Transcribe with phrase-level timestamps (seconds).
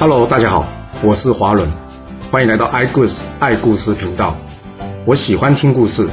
[0.00, 0.64] Hello，大家好，
[1.02, 1.68] 我是华伦，
[2.30, 4.36] 欢迎来到爱故事爱故事频道。
[5.04, 6.08] 我喜欢听故事，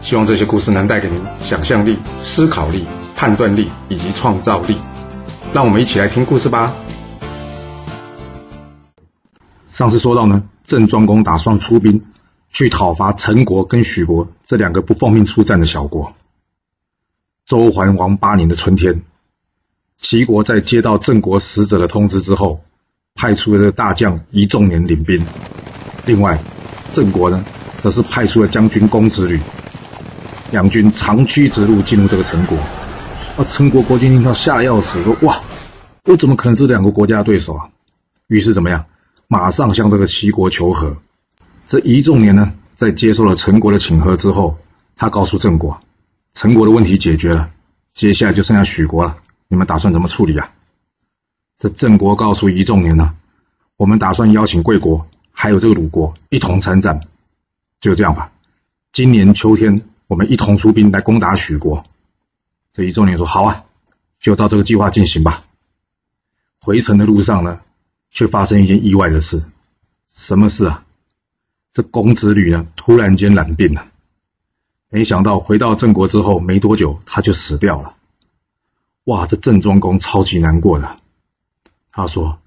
[0.00, 4.78] 希望这些故事能带给您想象力、思考力、判断力以及创造力。
[5.52, 6.74] 让我们一起来听故事吧。
[9.66, 12.06] 上次说到呢，郑庄公打算出兵
[12.50, 16.14] 去讨伐陈国跟许国这两个不奉命出战的小国。
[17.44, 19.02] 周桓王八年的春天，
[19.98, 22.62] 齐国在接到郑国使者的通知之后，
[23.16, 25.20] 派出了这个大将仪仲年领兵。
[26.04, 26.38] 另外，
[26.92, 27.44] 郑国呢，
[27.80, 29.40] 则是派出了将军公子吕，
[30.52, 32.56] 两军长驱直入进入这个陈国。
[33.36, 35.42] 啊，陈国国君听到吓得要死，说：“哇，
[36.04, 37.68] 我怎么可能是两个国家的对手啊？”
[38.28, 38.84] 于是怎么样，
[39.28, 40.96] 马上向这个齐国求和。
[41.66, 44.58] 这一仲年呢，在接受了陈国的请和之后，
[44.94, 45.80] 他告诉郑国。
[46.34, 47.50] 陈国的问题解决了，
[47.94, 49.16] 接下来就剩下许国了。
[49.48, 50.50] 你们打算怎么处理啊？
[51.58, 53.14] 这郑国告诉仪仲年呢，
[53.76, 57.00] 我们打算邀请贵国还有这个鲁国一同参战。
[57.80, 58.32] 就这样吧，
[58.92, 61.84] 今年秋天我们一同出兵来攻打许国。
[62.72, 63.64] 这仪仲年说：“好啊，
[64.20, 65.44] 就照这个计划进行吧。”
[66.60, 67.60] 回程的路上呢，
[68.10, 69.42] 却发生一件意外的事。
[70.14, 70.84] 什么事啊？
[71.72, 73.88] 这公子吕呢，突然间染病了。
[74.88, 77.94] 没想到回到郑国之后没多久，他就死掉了。
[79.04, 81.00] 哇，这郑庄公超级难过的。
[81.96, 82.38] 他说：“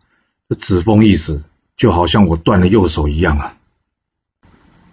[0.47, 1.44] 这子封一死，
[1.75, 3.58] 就好像我断了右手一样啊。”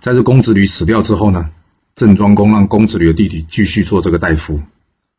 [0.01, 1.51] 在这公子吕死掉之后呢，
[1.95, 4.63] 郑庄公让公子吕的弟弟继续做这个大夫，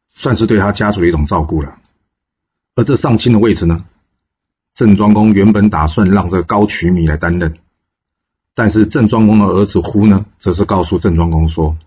[0.09, 1.77] 算是对他家族的一种照顾了。
[2.73, 3.85] 而这上卿的位置呢，
[4.73, 7.57] 郑庄公原本打算让这个高渠弥来担任，
[8.55, 11.77] 但是郑庄公的儿子呼呢，则是告诉郑庄公说。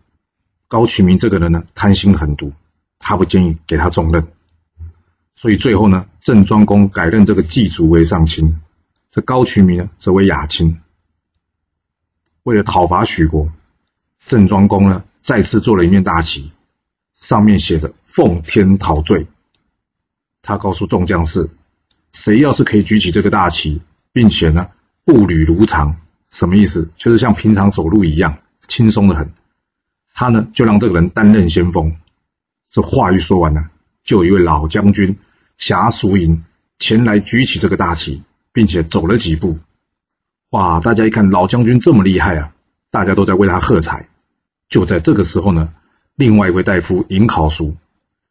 [0.69, 2.53] 高渠明这个人呢，贪心狠毒，
[3.01, 4.29] 他不建议给他重任，
[5.35, 8.61] 所以最后呢，郑庄公改任这个祭祖为上卿，
[9.11, 10.81] 这高渠明呢则为亚卿。
[12.43, 13.51] 为了讨伐许国，
[14.19, 16.53] 郑庄公呢再次做了一面大旗，
[17.15, 19.27] 上面写着“奉天讨罪”。
[20.43, 21.49] 他告诉众将士，
[22.13, 23.81] 谁要是可以举起这个大旗，
[24.13, 24.69] 并且呢
[25.05, 25.97] 步履如常，
[26.29, 26.91] 什么意思？
[26.97, 29.33] 就是像平常走路一样轻松的很。
[30.13, 31.97] 他呢，就让这个人担任先锋。
[32.69, 33.71] 这话一说完呢，
[34.05, 35.17] 就有一位老将军
[35.61, 36.43] 侠叔营
[36.79, 39.59] 前来举起这个大旗，并且走了几步。
[40.49, 40.81] 哇！
[40.81, 42.53] 大家一看老将军这么厉害啊，
[42.91, 44.09] 大家都在为他喝彩。
[44.71, 45.73] 就在这个时候呢，
[46.17, 47.77] 另外一位大夫尹考叔，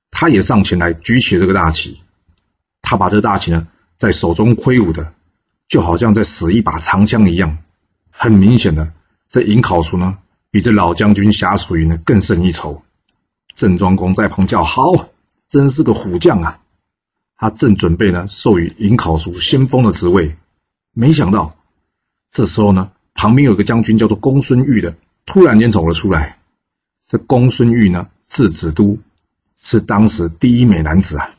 [0.09, 1.99] 他也上前来举起这个大旗。
[2.81, 5.13] 他把这大旗呢，在手中挥舞的，
[5.67, 7.59] 就好像在使一把长枪一样。
[8.09, 8.91] 很明显的，
[9.29, 10.17] 这尹考叔呢。
[10.51, 12.81] 比这老将军侠楚云呢更胜一筹。
[13.53, 15.09] 郑庄公在旁叫好，
[15.47, 16.59] 真是个虎将啊！
[17.39, 20.35] 他正准备呢授予尹考叔先锋的职位，
[20.93, 21.55] 没想到
[22.29, 24.95] 这时候呢，旁边有个将军叫做公孙玉的，
[25.25, 26.37] 突然间走了出来。
[27.07, 28.99] 这公孙玉呢，字子都，
[29.57, 31.31] 是当时第一美男子啊！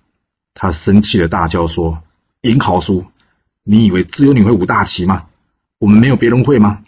[0.54, 2.02] 他生气的大叫说
[2.40, 3.04] ：“尹考叔，
[3.62, 5.26] 你以为只有你会舞大旗吗？
[5.78, 6.82] 我们没有别人会吗？”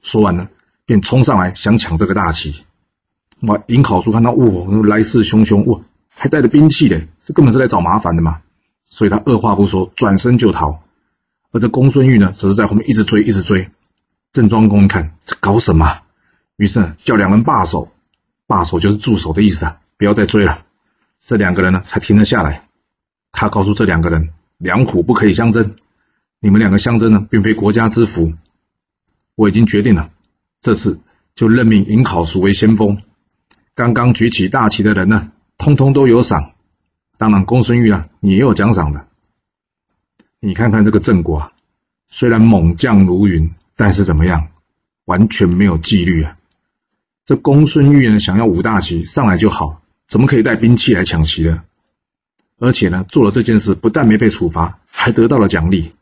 [0.00, 0.48] 说完呢。
[0.86, 2.64] 便冲上来想抢这个大旗，
[3.40, 3.60] 哇！
[3.66, 8.40] 尹考叔看到哇，来势汹汹，哇，还带着兵器嘞，这根本是来找麻烦的嘛！
[8.86, 10.82] 所以他二话不说，转身就逃。
[11.52, 13.70] 而这公孙玉呢，则是在后面一直追，一直追。
[14.32, 16.02] 郑庄公一看这搞什么，
[16.56, 17.90] 于是叫两人罢手，
[18.46, 20.64] 罢手就是住手的意思啊，不要再追了。
[21.18, 22.68] 这两个人呢，才停了下来。
[23.32, 25.74] 他告诉这两个人，两虎不可以相争，
[26.40, 28.32] 你们两个相争呢，并非国家之福。
[29.34, 30.10] 我已经决定了。
[30.60, 31.00] 这次
[31.34, 33.02] 就任命尹考叔为先锋，
[33.74, 36.52] 刚刚举起大旗的人呢，通通都有赏。
[37.18, 39.06] 当然，公孙玉啊，也有奖赏的。
[40.40, 41.52] 你看看这个郑国啊，
[42.08, 44.48] 虽然猛将如云，但是怎么样，
[45.04, 46.36] 完全没有纪律啊。
[47.24, 51.64] 这公孙玉呢，想要五大旗上来就好，怎么可以带兵器来抢旗呢？
[52.58, 55.92] 而且呢，做了这件事，不但没被处罚，还得到了奖励。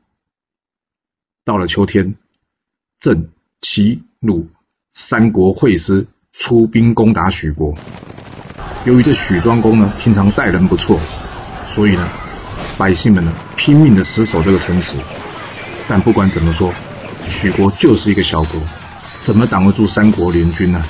[1.45, 2.15] 到了秋天，
[2.99, 3.29] 郑。
[3.67, 4.51] 齐、鲁
[4.93, 7.75] 三国会师出兵攻打许国。
[8.85, 11.01] 由于这许庄公呢，平常待人不错，
[11.67, 12.07] 所以呢，
[12.77, 14.99] 百姓们呢拼命的死守这个城池。
[15.89, 16.73] 但不管怎么说，
[17.25, 18.61] 许国就是一个小国，
[19.23, 20.85] 怎么挡得住三国联军呢？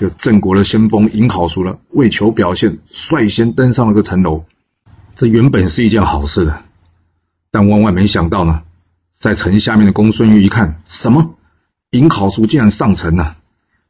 [0.00, 4.44] 就郑国的先锋尹考叔了，为求表现，率先登上了个城楼。
[5.14, 6.62] 这原本是一件好事的，
[7.50, 8.62] 但万万没想到呢，
[9.18, 11.34] 在城下面的公孙玉一看，什么？
[11.90, 13.36] 尹考叔竟然上城了，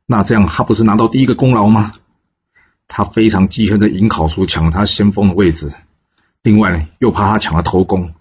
[0.07, 1.93] 那这样他不是拿到第一个功劳吗？
[2.95, 5.73] 他非常记恨这尹考叔抢了他先锋的位置，
[6.43, 8.13] 另外呢又怕他抢了头功，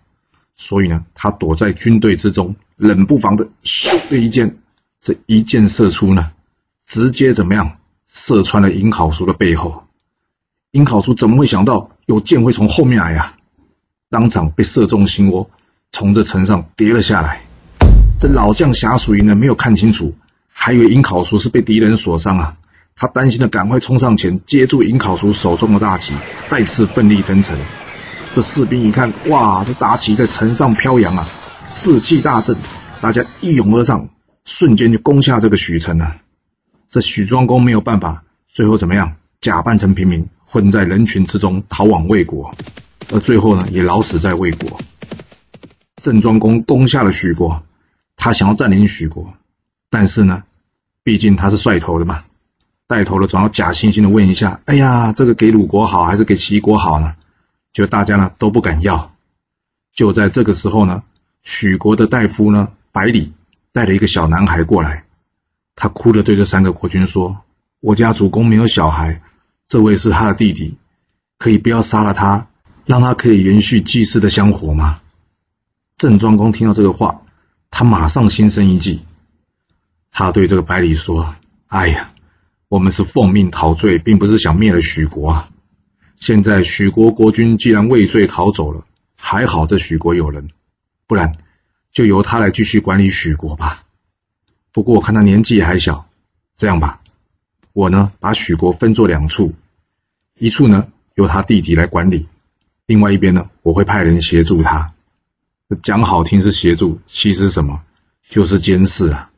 [0.56, 4.56] 所以呢，他躲在军队之中，冷不防的咻的一箭，
[5.02, 6.32] 这一箭射出呢，
[6.86, 9.84] 直接怎么样，射穿了尹考叔的背后。
[10.72, 13.36] 尹考叔怎么会想到有箭会从后面来呀？
[14.10, 15.50] 当场被射中心窝，
[15.92, 17.42] 从这城上跌了下来。
[18.18, 20.16] 这老将侠属营呢，没有看清楚，
[20.48, 22.58] 还以为尹考叔是被敌人所伤啊。
[22.96, 26.14] 他担心的赶快冲上前接住尹考叔手中的大旗，
[26.48, 27.58] 再次奋力登城。
[28.34, 31.28] 这士兵一看，哇，这大旗在城上飘扬啊，
[31.70, 32.56] 士气大振，
[33.02, 34.08] 大家一拥而上，
[34.46, 36.16] 瞬间就攻下这个许城了。
[36.90, 39.16] 这许庄公没有办法，最后怎么样？
[39.42, 42.54] 假扮成平民，混在人群之中逃往魏国，
[43.12, 44.80] 而最后呢，也老死在魏国。
[46.02, 47.64] 郑庄公攻下了许国，
[48.16, 49.34] 他想要占领许国，
[49.90, 50.44] 但是呢，
[51.04, 52.24] 毕竟他是帅头的嘛，
[52.92, 57.16] 带头的总要假惺惺的问一下：“哎呀，这个给鲁国好还是给齐国好呢？”
[57.72, 59.14] 就大家呢都不敢要，
[59.96, 61.04] 就在这个时候呢，
[61.42, 63.32] 许国的大夫呢百里
[63.72, 65.06] 带了一个小男孩过来，
[65.74, 67.46] 他哭着对这三个国君说
[67.80, 69.22] ：“我家主公没有小孩，
[69.70, 70.76] 这位是他的弟弟，
[71.38, 72.50] 可以不要杀了他，
[72.84, 75.00] 让他可以延续祭祀的香火吗？”
[75.96, 77.22] 郑庄公听到这个话，
[77.70, 79.06] 他马上心生一计，
[80.12, 81.34] 他对这个百里说
[81.72, 82.11] ：“哎呀，
[82.72, 85.50] 我们是奉命逃罪，并不是想灭了许国啊。”
[86.16, 88.86] 现在许国国君既然畏罪逃走了，
[89.18, 90.50] 还好这许国有人，
[91.06, 91.36] 不然
[91.92, 93.84] 就由他来继续管理许国吧。
[94.72, 96.08] 不过我看他年纪还小，
[96.56, 97.02] 这样吧，
[97.74, 99.54] 我呢把许国分作两处，
[100.40, 102.28] 一处呢由他弟弟来管理，
[102.86, 104.94] 另外一边呢我会派人协助他。
[105.84, 107.82] 讲好听是协助，其实什么
[108.30, 109.30] 就是监视啊。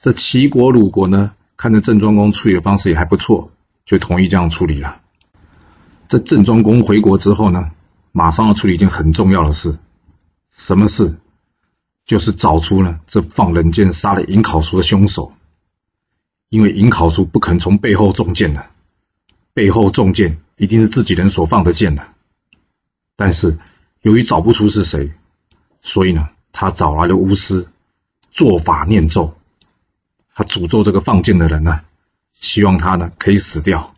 [0.00, 3.50] 这齐国、鲁国呢，看着郑庄公处理的方式也还不错，
[3.84, 5.02] 就同意这样处理了。
[6.08, 7.72] 这郑庄公回国之后呢，
[8.12, 9.76] 马上要处理一件很重要的事，
[10.50, 11.18] 什么事？
[12.06, 15.34] 就是找出呢这放冷箭杀了尹考叔的凶手。
[16.48, 18.70] 因为尹考叔不肯从背后中箭的，
[19.52, 22.08] 背后中箭一定是自己人所放的箭的。
[23.16, 23.58] 但是
[24.00, 25.12] 由于找不出是谁，
[25.82, 27.68] 所以呢，他找来了巫师，
[28.30, 29.36] 做法念咒，
[30.40, 31.82] 他诅咒这个放箭的人呢，
[32.32, 33.94] 希望他呢可以死掉。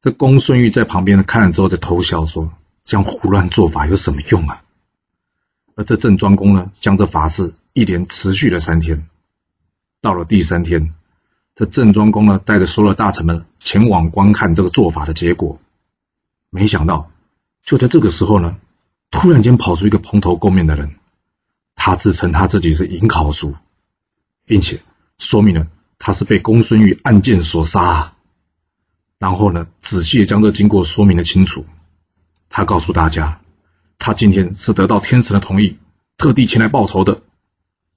[0.00, 2.50] 这公孙玉在旁边呢看了之后，在偷笑说
[2.84, 4.62] ：“这样胡乱做法有什么用啊？”
[5.76, 9.06] 而这郑庄公呢，将这法事一连持续了三天。
[10.00, 10.94] 到了第三天，
[11.54, 15.60] 这郑庄公呢，带着所有大臣们前往观看这个做法的结果。
[16.48, 17.10] 没想到，
[17.62, 18.56] 就在这个时候呢，
[19.10, 20.94] 突然间跑出一个蓬头垢面的人，
[21.74, 23.54] 他自称他自己是尹考叔，
[24.46, 24.80] 并且
[25.22, 28.14] 说明了他是被公孙玉暗箭所杀。
[29.18, 31.64] 然后呢，仔细的将这经过说明了清楚。
[32.50, 33.40] 他告诉大家，
[34.00, 35.78] 他今天是得到天神的同意，
[36.16, 37.22] 特地前来报仇的。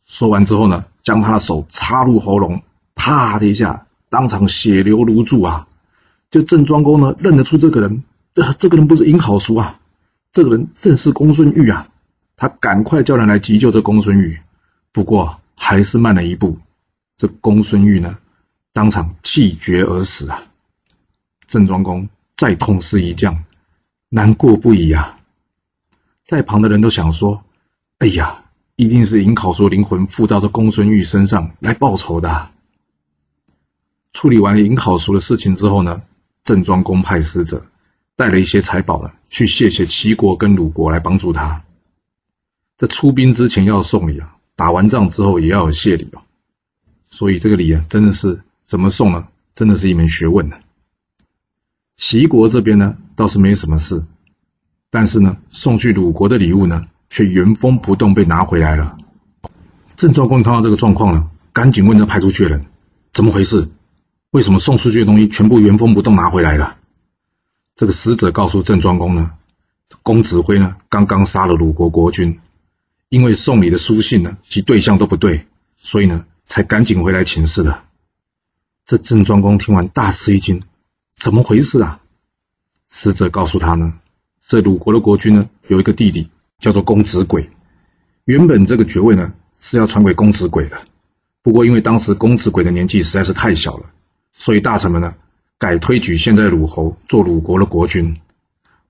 [0.05, 2.61] 说完之后呢，将他的手插入喉咙，
[2.93, 5.67] 啪的一下，当场血流如注啊！
[6.29, 8.03] 就郑庄公呢，认得出这个人，
[8.35, 9.79] 这这个人不是尹好叔啊，
[10.31, 11.89] 这个人正是公孙玉啊！
[12.37, 14.39] 他赶快叫人来急救这公孙玉，
[14.91, 16.59] 不过还是慢了一步，
[17.17, 18.17] 这公孙玉呢，
[18.73, 20.43] 当场气绝而死啊！
[21.47, 23.45] 郑庄公再痛失一将，
[24.09, 25.19] 难过不已啊！
[26.25, 27.43] 在旁的人都想说
[27.99, 28.43] ：“哎呀，
[28.75, 32.51] 一定是尹考叔灵魂附到这公孙玉身上来报仇的。”
[34.11, 36.01] 处理完了尹考叔的事情之后呢，
[36.43, 37.65] 郑庄公派使者
[38.17, 41.63] 带了一些财宝呢，去谢谢齐国跟鲁国来帮助他。
[42.77, 46.21] 在出兵之前要送礼啊，打完仗之后也要有谢礼哦。
[47.15, 49.25] 所以这个礼啊，真的是怎么送呢？
[49.53, 50.57] 真的是一门学问呢。
[51.95, 54.03] 齐国这边呢倒是没什么事，
[54.89, 58.97] 但是呢送去鲁国的礼物呢却原封不动被拿回来了。
[59.95, 62.65] 郑庄公看到这个状况呢，赶紧问这派出去的人
[63.13, 63.69] 怎么回事？
[64.31, 66.75] 为什么送出去的东西全部原封不动拿回来了？
[67.77, 69.31] 这个使者告诉郑庄公呢，
[70.03, 72.41] 公子辉呢刚刚杀了鲁国国君，
[73.07, 77.83] 因为送礼的书信呢及对象都不对，所以呢才赶紧回来请示的。
[78.85, 80.63] 这郑庄公听完大吃一惊。
[81.15, 82.01] 怎么回事啊？
[82.89, 83.93] 使者告诉他呢，
[84.39, 87.49] 这鲁国的国君呢有一个弟弟叫做公子轨，
[88.25, 90.77] 原本这个爵位呢是要传给公子轨的，
[91.41, 93.85] 不过因为当时公子轨的年纪实在是太小了，
[94.31, 95.15] 所以大臣们呢
[95.57, 98.17] 改推举现在鲁侯做鲁国的国君。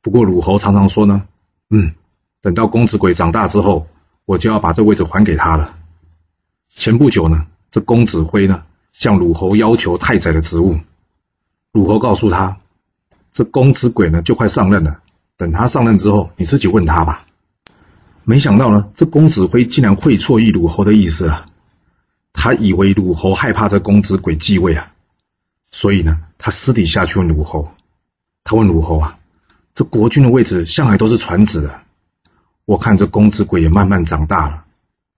[0.01, 1.25] 不过鲁侯常常说呢，
[1.69, 1.93] 嗯，
[2.41, 3.88] 等到公子轨长大之后，
[4.25, 5.77] 我就要把这位置还给他了。
[6.77, 10.77] 前不久呢，这公子辉呢向鲁侯要求太宰的职务。
[11.72, 12.58] 鲁侯告诉他
[13.32, 15.00] ：“这公子轨呢，就快上任了。
[15.38, 17.25] 等他上任之后，你自己问他吧。”
[18.25, 21.46] 没想到呢，这公子辉竟然会错意鲁侯的意思了。
[22.34, 24.91] 他以为鲁侯害怕这公子鬼继位啊，
[25.72, 27.72] 所以呢，他私底下去问鲁侯。
[28.44, 29.17] 他问鲁侯啊，
[29.74, 31.82] 这国君的位置向来都是传子的，
[32.65, 34.65] 我看这公子鬼也慢慢长大了。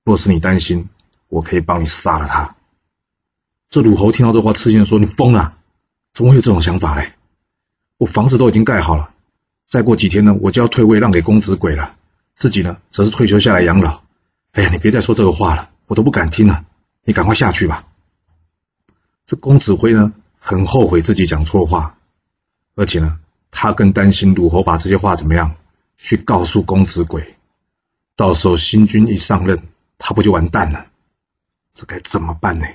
[0.03, 0.87] 若是你担心，
[1.29, 2.55] 我可以帮你杀了他。
[3.69, 5.55] 这鲁侯听到这话，吃惊说：“你疯了？
[6.13, 7.13] 怎么会有这种想法嘞？
[7.97, 9.13] 我房子都已经盖好了，
[9.65, 11.95] 再过几天呢，我就要退位让给公子鬼了。”
[12.33, 14.01] 自己呢，则是退休下来养老。
[14.51, 16.65] 哎呀，你别再说这个话了，我都不敢听了。
[17.03, 17.87] 你赶快下去吧。
[19.25, 21.97] 这公子辉呢，很后悔自己讲错话，
[22.75, 23.19] 而且呢，
[23.51, 25.55] 他更担心鲁侯把这些话怎么样
[25.97, 27.35] 去告诉公子鬼，
[28.15, 29.67] 到时候新君一上任，
[29.97, 30.85] 他不就完蛋了？
[31.77, 32.65] 这该怎么办呢？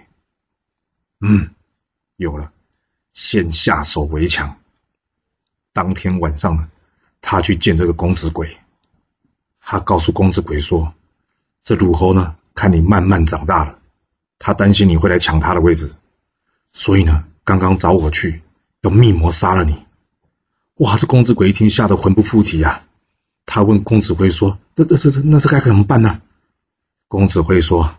[1.20, 1.50] 嗯，
[2.14, 2.52] 有了，
[3.14, 4.58] 先下手为强。
[5.72, 6.70] 当天晚上呢，
[7.20, 8.56] 他去见这个公子鬼。
[9.58, 10.94] 他告诉公子鬼说
[11.64, 13.80] ：“这鲁侯呢，看你慢慢长大了，
[14.38, 15.96] 他担心你会来抢他的位置，
[16.70, 18.40] 所以呢，刚刚找我去，
[18.82, 19.84] 要密谋杀了你。”
[20.78, 20.96] 哇！
[20.96, 22.86] 这公子鬼一听，吓得魂不附体啊！
[23.46, 26.22] 他问公子辉说：“这、这、这、这，那这该怎么办呢？”
[27.08, 27.96] 公子辉说：“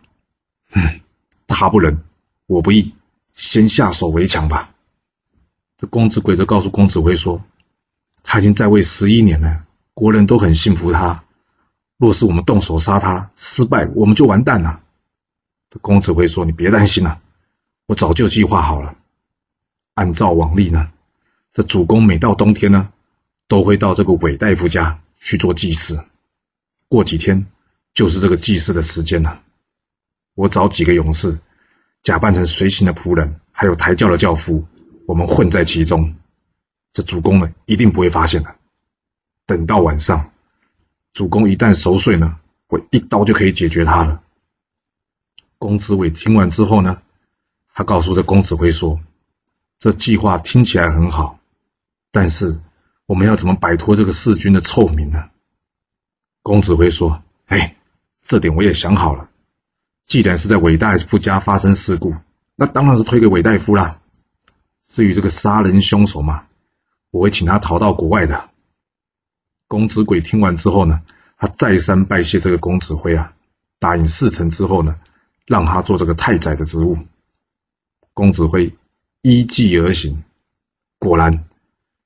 [0.74, 1.02] 嗯，
[1.48, 2.04] 他不仁，
[2.46, 2.94] 我不义，
[3.34, 4.70] 先下手为强吧。”
[5.78, 7.42] 这公子鬼则告诉公子辉说
[8.24, 11.24] ：“他已经在位十一年了，国人都很信服他。”
[11.98, 14.82] 若是我们动手杀他，失败，我们就完蛋了。
[15.70, 17.22] 这公子辉说：“你别担心了，
[17.86, 18.98] 我早就计划好了。
[19.94, 20.92] 按照往例呢，
[21.54, 22.92] 这主公每到冬天呢，
[23.48, 26.04] 都会到这个韦大夫家去做祭祀。
[26.90, 27.46] 过几天
[27.94, 29.43] 就是这个祭祀的时间了。
[30.36, 31.40] 我找几个勇士，
[32.02, 34.66] 假扮成随行的仆人，还有抬轿的轿夫，
[35.06, 36.16] 我们混在其中。
[36.94, 38.56] 这主公呢，一定不会发现的。
[39.46, 40.30] 等到晚上。”
[41.14, 44.24] 主公一旦熟睡呢，我一刀就可以解决他了。
[45.60, 47.04] 公子伟听完之后呢，
[47.72, 49.00] 他告诉这公子辉说
[49.78, 51.38] ：“这计划听起来很好，
[52.12, 52.60] 但是
[53.06, 55.30] 我们要怎么摆脱这个弑君的臭名呢？”
[56.42, 57.76] 公子辉说：“哎，
[58.20, 59.30] 这点我也想好了。
[60.06, 62.16] 既然是在韦大夫家发生事故，
[62.56, 64.00] 那当然是推给韦大夫啦。
[64.88, 66.46] 至于这个杀人凶手嘛，
[67.10, 68.50] 我会请他逃到国外的。”
[69.68, 71.02] 公子鬼听完之后呢，
[71.38, 73.34] 他再三拜谢这个公子辉啊，
[73.80, 75.00] 答应事成之后呢，
[75.48, 76.98] 让他做这个太宰的职务。
[78.14, 78.76] 公子辉
[79.24, 80.24] 依计而行，
[81.00, 81.46] 果然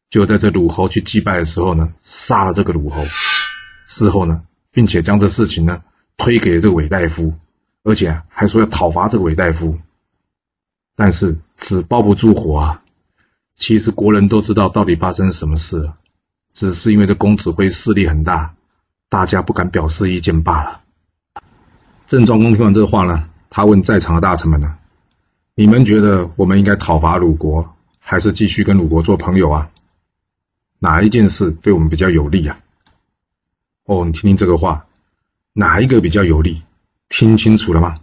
[0.10, 3.04] 就在这鲁侯去祭拜的时候呢，杀了这个鲁侯。
[3.86, 5.82] 事后呢，并且将这事情呢
[6.16, 7.34] 推给了这个韦大夫，
[7.88, 9.79] 而且还说要讨伐这个韦大夫。
[10.94, 12.84] 但是纸包不住火啊，
[13.56, 15.96] 其实国人都知道到底发生什么事了。
[16.51, 18.56] 只是因为这公子辉势力很大，
[19.08, 20.82] 大家不敢表示意见罢了。
[22.08, 24.77] 郑庄公听完这话呢，他问在场的大臣们呢
[25.56, 29.70] ：“你们觉得我们应该讨伐鲁国，还是继续跟鲁国做朋友啊？
[30.79, 32.60] 哪一件事对我们比较有利啊？”
[33.88, 34.88] 哦，你听听这个话，
[35.53, 36.63] 哪一个比较有利？
[37.09, 37.99] 听清楚了吗？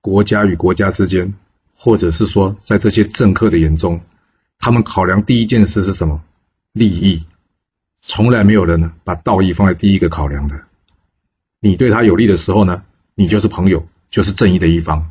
[0.00, 1.34] 国家与国家之间，
[1.74, 4.00] 或者是说在这些政客的眼中，
[4.58, 6.22] 他们考量第一件事是什么？
[6.72, 7.24] 利益。
[8.02, 10.62] 从来没有人呢把道义放在第一个考量的。
[11.60, 12.82] 你对他有利的时候呢，
[13.14, 15.10] 你就是朋友，就是正义的一方；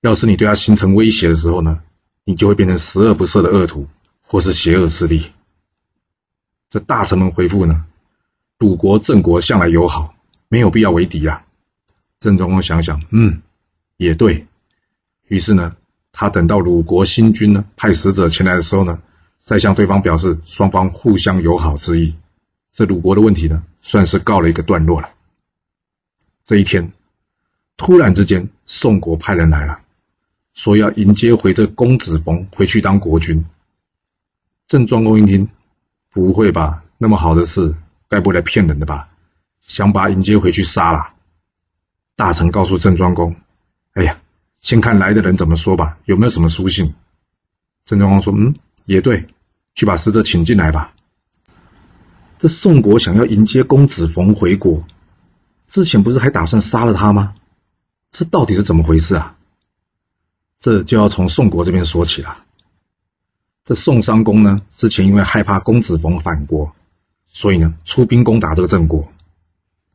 [0.00, 1.80] 要是你对他形成威胁的时候呢，
[2.24, 3.86] 你就会变成十恶不赦的恶徒
[4.22, 5.32] 或是邪恶势力。
[6.68, 7.86] 这大臣们回复呢，
[8.58, 10.14] 鲁国郑国向来友好，
[10.48, 11.43] 没有必要为敌啊。
[12.24, 13.42] 郑庄公想想，嗯，
[13.98, 14.46] 也对
[15.28, 15.76] 于是呢，
[16.10, 18.98] 他等到鲁国新君呢派使者前来的时候呢。
[19.36, 22.14] 再向对方表示双方互相友好之意，
[22.72, 25.10] 这鲁国的问题呢，算是告了一个段落了。
[26.44, 26.92] 这一天，
[27.76, 29.80] 突然之间，宋国派人来了，
[30.54, 33.44] 说要迎接回这公子冯回去当国君。
[34.66, 35.46] 郑庄公一听，
[36.10, 36.82] 不会吧？
[36.96, 37.74] 那么好的事，
[38.08, 39.10] 该不会来骗人的吧？
[39.60, 41.13] 想把迎接回去杀了？
[42.16, 43.36] 大臣告诉郑庄公
[43.94, 44.20] ：“哎呀，
[44.60, 46.94] 先看来的人怎么说吧，有没有什么书信？”
[47.86, 48.54] 郑庄公说：“嗯。”
[48.86, 49.28] 也对，
[49.74, 50.92] 去把使者请进来吧。
[52.38, 54.84] 这宋国想要迎接公子冯回国，
[55.68, 57.34] 之前不是还打算杀了他吗？
[58.10, 59.36] 这到底是怎么回事啊？
[60.60, 62.44] 这就要从宋国这边说起了。
[63.64, 66.76] 这宋襄公呢，之前因为害怕公子冯反国，
[67.26, 69.10] 所以呢出兵攻打这个郑国。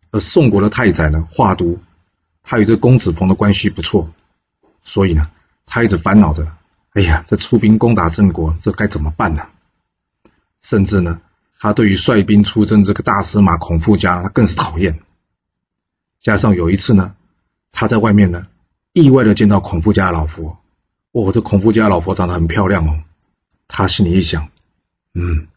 [0.09, 1.77] 而宋国的太宰呢华都，
[2.49, 4.11] 他与这公子冯的关系不错，
[4.81, 5.29] 所以呢
[5.67, 6.51] 他一直烦恼着。
[6.93, 9.47] 哎呀，这出兵攻打郑国，这该怎么办呢？
[10.59, 11.21] 甚至呢，
[11.59, 14.99] 他对于率兵出征这个大司马孔富家，他更是讨厌。
[16.19, 17.15] 加上有一次呢，
[17.71, 18.47] 他在外面呢，
[18.93, 20.59] 意外的见到孔富家的老婆。
[21.11, 23.03] 哦，这孔富家老婆长得很漂亮哦。
[23.67, 24.49] 他心里一想，
[25.13, 25.47] 嗯，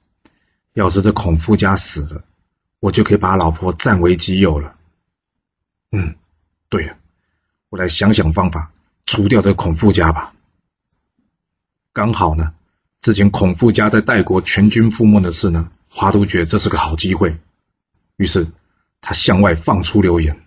[0.75, 2.23] 要是这孔富家死了，
[2.81, 4.77] 我就可以把老婆占为己有了。
[5.91, 6.17] 嗯，
[6.73, 6.97] 对了，
[7.69, 8.73] 我来想想方法，
[9.05, 10.33] 除掉这个孔富家吧。
[11.93, 12.55] 刚好呢，
[13.03, 17.37] 之前孔富家在代国全军覆没的事呢，华都觉得这是个好机会，
[18.17, 18.47] 于是
[19.03, 20.41] 他向外放出流言。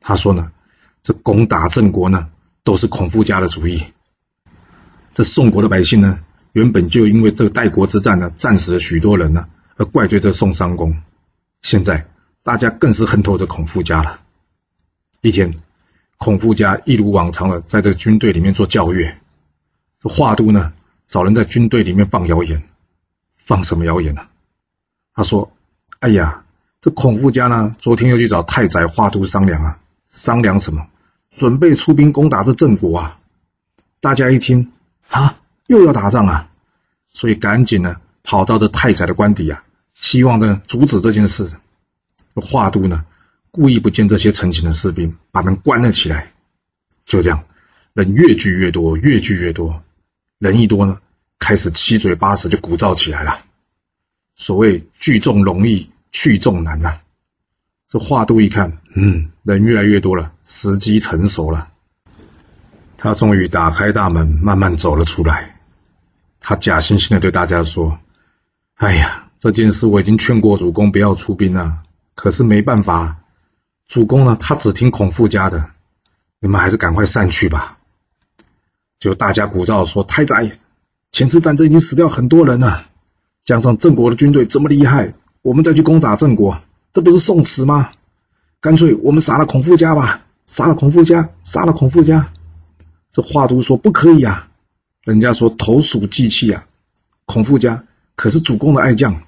[0.00, 0.52] 他说呢，
[1.02, 2.30] 这攻打郑国呢，
[2.64, 3.84] 都是孔富家的主意。
[5.12, 6.20] 这宋国的百姓呢，
[6.52, 11.02] 原本就因为这个代国之战呢，战死了许多人呢，而怪罪这宋襄公。
[11.60, 12.08] 现在
[12.42, 14.20] 大家更是恨透这孔富家了。
[15.22, 15.54] 一天，
[16.18, 19.20] 孔富家一如往常的在这个军队里面做教阅。
[20.00, 20.72] 这华都呢，
[21.06, 22.64] 找人在军队里面放谣言，
[23.36, 24.26] 放什么谣言呢？
[25.14, 25.52] 他说
[26.00, 26.42] ：“哎呀，
[26.80, 30.88] 这孔富家呢，昨天又去找太宰华都商量啊，商量什么？
[31.30, 33.20] 准备出兵攻打这郑国啊！”
[34.02, 34.72] 大家一听
[35.08, 35.38] 啊，
[35.68, 36.50] 又要打仗啊，
[37.12, 39.62] 所以赶紧呢，跑到这太宰的官邸啊，
[39.94, 41.52] 希望呢阻止这件事。
[42.34, 43.04] 华都呢，
[43.52, 46.32] 故意不见这些成群的士兵，把门关了起来。
[47.04, 47.44] 就这样，
[47.92, 49.84] 人越聚越多，越聚越多。
[50.38, 51.00] 人一多呢，
[51.38, 53.44] 开始七嘴八舌就鼓噪起来了。
[54.34, 57.00] 所谓聚众容易去众难呐。
[57.90, 61.68] 这话都一看，嗯，人越来越多了，时机成熟了。
[62.96, 65.60] 他终于打开大门，慢慢走了出来。
[66.40, 67.98] 他假惺惺的对大家说
[68.76, 71.82] ：“哎呀，这件事我已经劝过主公不要出兵了，
[72.14, 73.21] 可是没办法，
[73.92, 75.68] 主公呢，他只听孔父家的，
[76.40, 77.76] 你们还是赶快散去吧。”
[78.98, 80.58] 就大家鼓噪说：“太宰，
[81.10, 82.86] 前次战争已经死掉很多人了，
[83.44, 86.62] 加上郑国的军队这么厉害，我们再去攻打郑国，
[86.94, 87.90] 这不是送死吗？
[88.62, 92.32] 干脆我们杀了孔父家吧，杀了孔夫家，杀了孔父家。”
[93.12, 94.48] 这华都说：“不可以啊，
[95.02, 96.64] 人家说投鼠忌器啊，
[97.26, 97.84] 孔父家
[98.16, 99.20] 可是主公的爱将，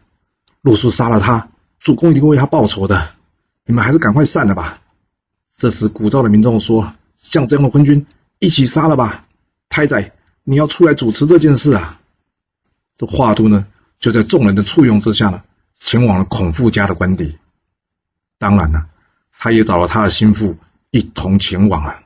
[0.62, 3.11] 若是杀了他，主公一定会为他报仇的。
[3.66, 4.81] 你们还是赶快散了吧。”
[5.57, 8.07] 这时鼓噪的民众说：“像这样的昏君，
[8.38, 9.27] 一起杀了吧。”
[9.70, 12.00] 太宰，你要出来主持这件事啊！
[12.96, 13.66] 这华都呢，
[13.98, 15.42] 就在众人的簇拥之下呢，
[15.81, 17.38] 前往了孔父家的官邸。
[18.38, 18.87] 当然了，
[19.33, 20.59] 他也找了他的心腹
[20.90, 22.03] 一同前往啊。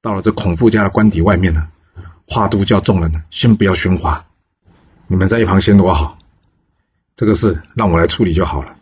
[0.00, 1.68] 到了这孔父家的官邸外面呢，
[2.26, 4.26] 华都叫众人呢，先不要喧哗，
[5.06, 6.18] 你们在一旁先躲好，
[7.14, 8.77] 这个事让我来处理就好了。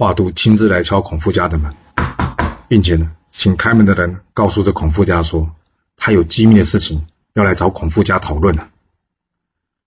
[0.00, 1.74] 华都亲自来敲孔夫家的门，
[2.68, 5.54] 并且呢，请开门的人告诉这孔夫家说。
[5.94, 8.66] 他有机密的事情要来找孔夫家讨论呢。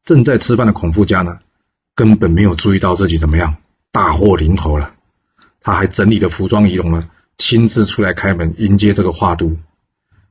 [0.04, 1.40] 正在吃饭的孔夫家呢，
[1.96, 3.56] 根本没有注意到自己怎么样
[3.92, 4.94] 大祸临头了。
[5.62, 9.58] 他还整理了服装仪容呢，亲自出来开门迎接这个华都。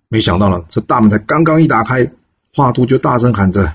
[0.07, 2.13] 没想到呢，这大门才刚刚一打开，
[2.55, 3.75] 华都就大声喊着：“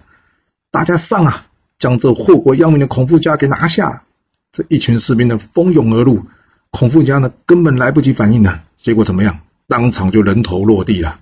[0.71, 4.03] 大家上啊，将这祸国殃民的孔夫家给拿下！”
[4.57, 6.25] 这一群士兵呢，蜂拥而入，
[6.71, 9.41] 孔夫家呢根本来不及反应呢，结果怎么样？
[9.67, 11.19] 当场就人头落地了。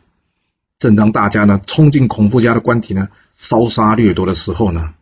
[0.80, 4.94] 正当大家呢冲进孔夫家的官邸呢，烧杀掠夺的时候呢，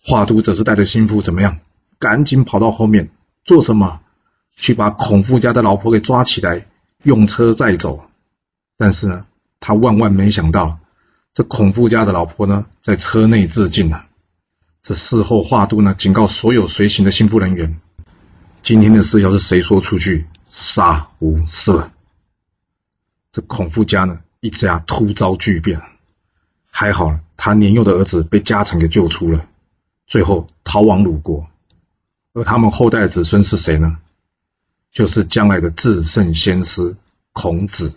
[0.00, 1.58] 华都则是带着心腹怎么样？
[1.98, 3.10] 赶紧跑到后面
[3.44, 3.98] 做什么？
[4.54, 6.66] 去把孔夫家的老婆给抓起来，
[7.02, 8.04] 用车载走。
[8.78, 9.26] 但是呢，
[9.58, 10.78] 他万万没想到，
[11.34, 14.06] 这孔夫家的老婆呢，在车内自尽了。
[14.82, 17.80] 这事后，华都呢警告所有随行的心腹人员：
[18.62, 21.90] 今天的事要是谁说出去，杀无赦。
[23.30, 24.20] 这孔夫家呢？
[24.40, 25.80] 一家突遭巨变，
[26.68, 29.46] 还好他年幼的儿子被家臣给救出了，
[30.08, 31.46] 最后逃往鲁国。
[32.32, 33.98] 而他们后代的子孙是谁呢？
[34.90, 36.96] 就是将来的至圣先师
[37.32, 37.94] 孔子。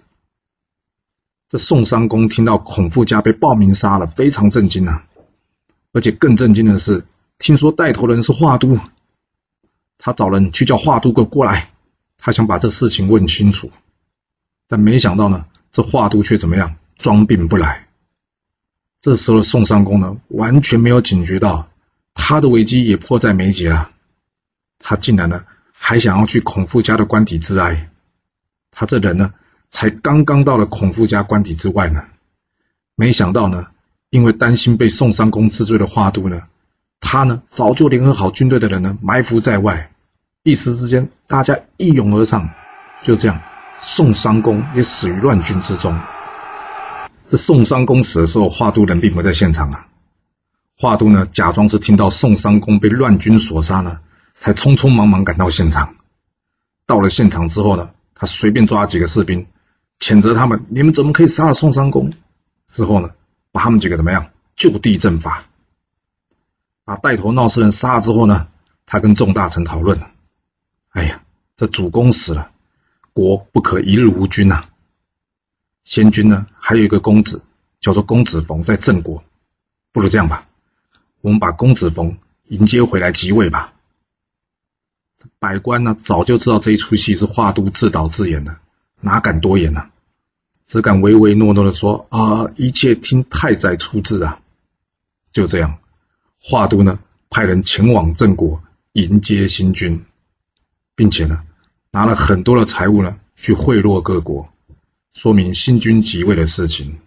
[1.50, 5.08] 这宋襄公听到孔父家被暴民杀了，非常震惊啊！
[5.96, 7.06] 而且更震惊的是，
[7.40, 8.78] 听说带头人是华都，
[9.98, 11.72] 他找人去叫华都给我过来，
[12.18, 13.72] 他想把这事情问清楚，
[14.68, 15.46] 但没想到呢。
[15.72, 16.76] 这华都却怎么样？
[16.98, 17.88] 装病不来。
[19.00, 21.70] 这时候宋襄公呢，完全没有警觉到
[22.14, 23.92] 他的危机也迫在眉睫了。
[24.80, 27.90] 他竟然呢，还想要去孔父家的官邸自哀。
[28.72, 29.34] 他这人呢，
[29.70, 32.04] 才刚刚到了孔父家官邸之外呢，
[32.96, 33.68] 没想到呢，
[34.10, 36.44] 因为担心被宋襄公治罪的华都呢，
[37.00, 39.92] 他呢，早就联合好军队的人呢，埋伏在外。
[40.44, 42.50] 一时之间，大家一拥而上，
[43.04, 43.42] 就这样。
[43.80, 46.00] 宋襄公也死于乱军之中。
[47.30, 49.88] 这宋襄公死的时候，华都人并不在现场啊。
[50.78, 54.00] 华都呢，假装是听到宋襄公被乱军所杀呢，
[54.34, 55.96] 才匆匆忙忙赶到现场。
[56.86, 59.48] 到了现场之后呢，他随便抓几个士兵，
[60.00, 62.14] 谴责他们：你们怎么可以杀了宋襄公？
[62.68, 63.10] 之后呢，
[63.56, 65.46] 把他们几个怎么样就地正法，
[66.84, 68.50] 把带头闹事人杀了之后呢，
[68.86, 69.98] 他跟众大臣讨论：
[70.90, 71.24] 哎呀，
[71.56, 72.52] 这主公死了，
[73.14, 74.66] 国不可一日无君呐。
[75.86, 77.44] 先君呢，还有一个公子
[77.80, 79.24] 叫做公子冯，在郑国，
[79.94, 80.50] 不如这样吧，
[81.22, 82.18] 我们把公子冯
[82.50, 83.72] 迎接回来即位吧。
[85.40, 88.58] 百官呢，早就知道这一出戏是华都自导自演的，
[89.00, 89.90] 哪敢多言呢？
[90.66, 94.42] 只敢唯唯诺诺的说：“啊，一切听太宰出自啊。”
[95.32, 95.78] 就这样，
[96.42, 97.00] 华都呢
[97.30, 100.04] 派人前往郑国迎接新君，
[100.96, 101.44] 并且呢
[101.92, 104.50] 拿了很多的财物呢去贿赂各国，
[105.14, 107.00] 说明新君即位的事情。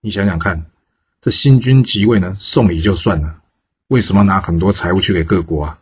[0.00, 0.66] 你想想看，
[1.20, 3.40] 这新君即位呢送礼就算了，
[3.88, 5.78] 为什么拿很多财物去给各国啊？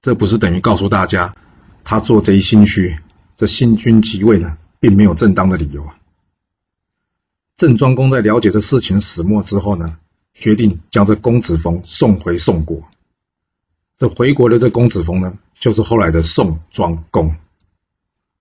[0.00, 1.34] 这不是等于告诉大家，
[1.84, 2.98] 他做贼心虚？
[3.34, 5.94] 这新君即位呢，并没有正当的理由啊。
[7.56, 9.96] 郑庄公在了解这事情始末之后呢，
[10.34, 12.82] 决定将这公子冯送回宋国。
[13.96, 17.36] 这回国的这公子冯呢，就是后来的宋庄公。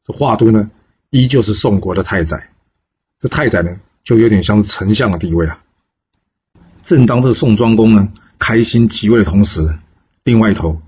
[0.04, 0.72] 这华都呢，
[1.12, 2.50] 依旧是宋国的太宰。
[3.20, 5.60] 这太宰呢，就有点像是丞相的地位了。
[6.84, 9.78] 正当这宋庄公呢开心即位的同时，
[10.24, 10.82] 另外一头。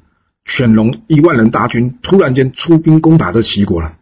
[0.45, 3.97] 犬戎一万人大军突然间出兵攻打这齐国了，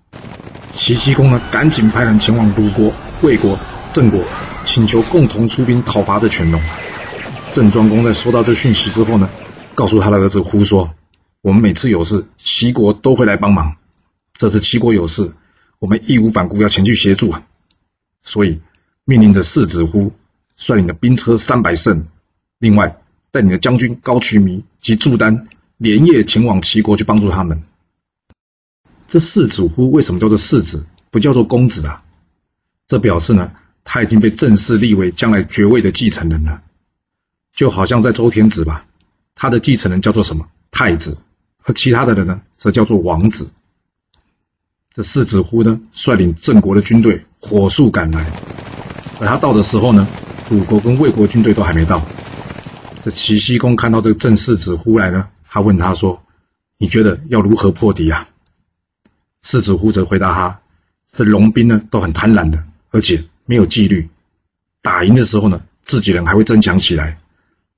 [0.74, 3.58] 齐僖公呢赶紧派人前往鲁国、魏国、
[3.94, 4.24] 郑国，
[4.64, 6.62] 请求共同出兵讨伐这犬戎。
[7.54, 9.30] 郑庄公在收到这讯息之后呢，
[9.76, 10.94] 告诉他的儿子呼说
[11.42, 13.76] ：“我们每次有事，齐国都会来帮忙。
[14.34, 15.34] 这次齐国有事，
[15.80, 17.44] 我们义无反顾要前去协助啊！
[18.24, 18.62] 所以
[19.06, 20.14] 命令着世子呼
[20.56, 22.08] 率领的兵车三百乘，
[22.60, 22.98] 另外
[23.32, 25.48] 带领的将军高渠弥及祝丹。”
[25.82, 27.64] 连夜前往齐国去帮助他们。
[29.12, 32.02] 这世子乎为什么叫做世子，不叫做公子啊？
[32.88, 33.52] 这表示呢，
[33.84, 36.62] 他已经被正式立为将来爵位的继承人了。
[37.54, 38.86] 就好像在周天子吧，
[39.36, 41.18] 他的继承人叫做什么太子，
[41.62, 43.52] 和其他的人呢，则叫做王子。
[44.94, 48.26] 这世子乎呢，率领郑国的军队火速赶来，
[49.20, 50.08] 而他到的时候呢，
[50.50, 52.02] 鲁国跟魏国军队都还没到。
[53.02, 55.28] 这齐僖公看到这个郑世子乎来呢。
[55.50, 56.24] 他问他说
[56.80, 58.30] ：“你觉得要如何破敌啊？”
[59.42, 60.60] 世子呼则回答他
[61.12, 64.10] ：“这龙兵呢都很贪婪的，而且没有纪律。
[64.82, 67.18] 打赢的时候呢，自己人还会争强起来；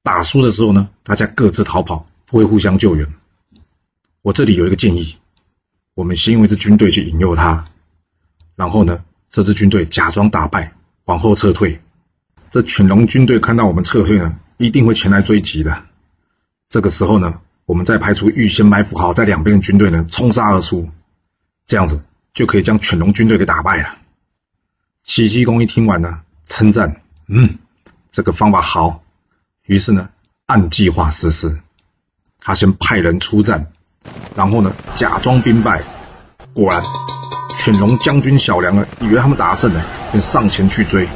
[0.04, 3.08] 打输的时候呢，大家各自逃跑，不会互相救援。
[4.22, 5.16] 我这里有一个建议：
[5.96, 7.66] 我们先用一支军队去引诱他，
[8.56, 10.74] 然后呢，这支军队假装打败，
[11.06, 11.82] 往后撤退。
[12.52, 15.84] 这犬龙军队看到我们撤退呢，一定会前来追击的。
[16.70, 20.90] 这个时候呢。”我们再派出预先埋伏好在两边的军队呢，冲杀而出，
[21.66, 23.98] 这样子就可以将犬戎军队给打败了。
[25.04, 27.58] 齐僖公一听完呢，称赞：“嗯，
[28.12, 29.04] 这个方法好。”
[29.68, 30.10] 于是呢，
[30.46, 31.60] 按计划实施。
[32.40, 33.68] 他先派人出战，
[34.36, 35.82] 然后呢，假装兵败。
[36.54, 36.82] 果然，
[37.58, 41.08] 犬戎将军小梁呢，以为他们打胜了，便上前去追。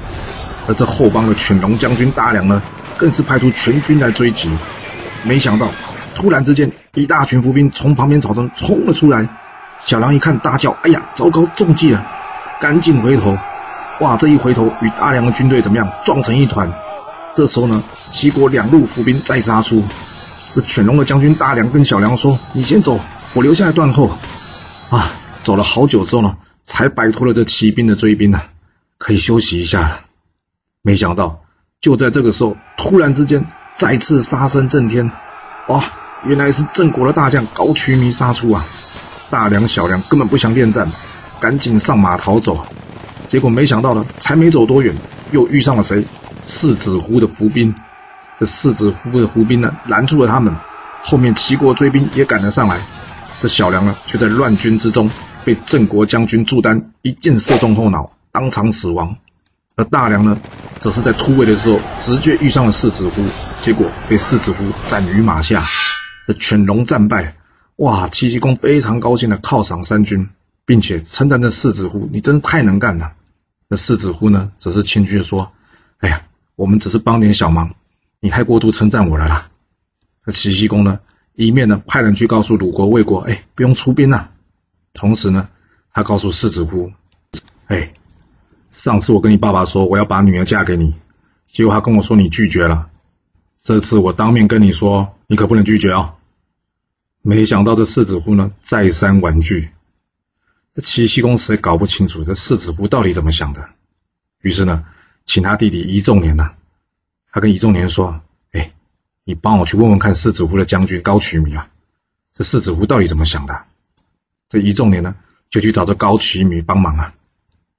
[0.68, 2.62] 而这后方的犬戎将军大梁呢，
[2.98, 4.50] 更是派出全军来追击。
[5.24, 5.70] 没想到。
[6.16, 9.28] 突然之间，一大群伏兵从旁边草丛冲了出来。
[9.80, 12.06] 小梁一看，大叫：“哎呀，糟糕，中计了！”
[12.60, 13.38] 赶紧回头。
[14.02, 15.90] 哇，这一回头，与大梁的军队怎么样？
[16.04, 16.72] 撞成一团。
[17.36, 19.84] 这时候呢，齐国两路伏兵再杀出。
[20.56, 23.00] 这犬戎的将军大梁跟小梁说：“你先走，
[23.34, 24.10] 我留下来断后。”
[24.90, 25.12] 啊，
[25.44, 28.42] 走了好久之后呢，才摆脱了这骑兵的追兵呢，
[28.98, 30.00] 可以休息一下了。
[30.82, 31.42] 没想到，
[31.80, 35.12] 就在这个时候，突然之间，再次杀声震天。
[35.68, 35.84] 哇！
[36.24, 38.66] 原来是郑国的大将高渠弥杀出啊！
[39.30, 40.88] 大梁、小梁根本不想恋战，
[41.40, 42.66] 赶紧上马逃走。
[43.28, 44.96] 结果没想到呢，才没走多远，
[45.32, 46.06] 又遇上了谁？
[46.46, 47.74] 世子乎的伏兵。
[48.38, 50.56] 这世子乎的伏兵呢，拦住了他们。
[51.02, 52.80] 后面齐国追兵也赶了上来。
[53.42, 55.10] 这小梁呢，却在乱军之中
[55.44, 59.16] 被郑国将军祝丹一箭射中后脑，当场死亡。
[59.76, 60.38] 而大梁呢，
[60.80, 63.24] 则是在突围的时候直接遇上了世子乎，
[63.62, 65.64] 结果被世子乎斩于马下。
[66.26, 67.36] 这犬戎战败，
[67.78, 68.10] 哇！
[68.10, 70.30] 齐僖公非常高兴的犒赏三军，
[70.66, 73.14] 并且称赞这世子乎：“你真的太能干了。”
[73.70, 75.52] 那世子乎呢，则是谦虚的说
[76.00, 76.24] ：“哎呀，
[76.56, 77.76] 我们只是帮点小忙，
[78.20, 79.52] 你太过度称赞我了啦。”
[80.26, 81.00] 那齐僖公呢，
[81.36, 84.32] 一面呢派人去告诉鲁国、魏国：“哎，不用出兵了。”
[84.94, 85.48] 同时呢，
[85.94, 86.92] 他告诉世子乎
[87.68, 87.94] ：“哎，
[88.72, 90.96] 上次我跟你爸爸说我要把女儿嫁给你，
[91.46, 92.90] 结果他跟我说你拒绝了。
[93.62, 96.16] 这次我当面跟你说，你可不能拒绝啊！”
[97.28, 99.68] 没想到这世子乎呢，再三婉拒。
[100.74, 103.68] 这齐僖公司也搞不清楚这世子夫到底怎么想的，
[104.40, 104.86] 于是呢，
[105.26, 106.54] 请他弟弟一仲年呐，
[107.30, 108.22] 他跟一仲年说
[108.54, 108.72] ：“哎，
[109.26, 111.70] 你帮我去问问看世子夫的将军高渠弥啊，
[112.34, 113.62] 这世子夫到底怎么想的？”
[114.48, 115.14] 这一仲年呢，
[115.50, 117.14] 就去找这高渠弥帮忙啊。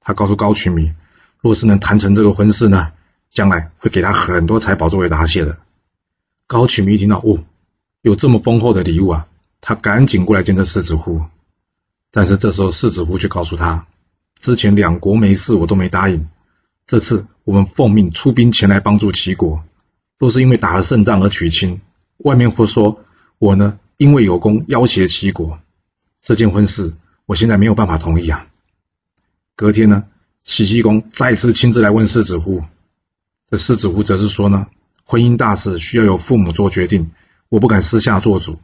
[0.03, 0.93] 他告诉高渠弥，
[1.41, 2.93] 若是能谈成这个婚事呢，
[3.31, 5.59] 将来会给他很多财宝作为答谢的。
[6.47, 7.43] 高渠弥一听到，哦，
[8.03, 9.27] 有这么丰厚的礼物啊，
[9.61, 11.23] 他赶紧过来见这世子夫。
[12.11, 13.87] 但是这时候世子夫却告诉他，
[14.39, 16.29] 之前两国没事，我都没答应。
[16.87, 19.63] 这次我们奉命出兵前来帮助齐国，
[20.19, 21.83] 若是因为打了胜仗而娶亲，
[22.17, 23.05] 外面会说
[23.39, 25.59] 我呢因为有功要挟齐国，
[26.23, 26.95] 这件婚事
[27.27, 28.47] 我现在没有办法同意啊。
[29.55, 30.05] 隔天呢，
[30.45, 32.65] 齐僖公再次亲自来问世子夫，
[33.51, 34.67] 这世子夫则是说呢，
[35.05, 37.11] 婚姻大事需要由父母做决定，
[37.51, 38.59] 我不敢私下做主。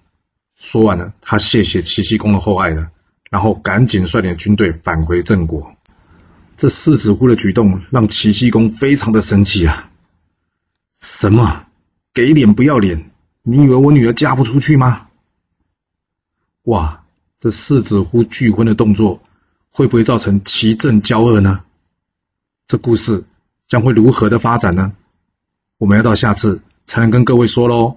[0.57, 2.90] 说完了，他谢谢齐僖公的厚爱了。
[3.31, 5.75] 然后赶紧率领军队返回郑国。
[6.57, 9.90] 这世子乎的举动让齐僖公非常的生气啊！
[11.01, 11.67] 什么
[12.12, 13.11] 给脸不要脸？
[13.43, 15.09] 你以为我女儿嫁不出去吗？
[16.62, 17.03] 哇！
[17.40, 19.21] 这世子乎拒婚的动作
[19.69, 21.64] 会不会造成齐郑交恶呢？
[22.69, 23.25] 这故事
[23.67, 24.93] 将会如何的发展呢？
[25.77, 27.97] 我们要到下次才能跟各位说喽。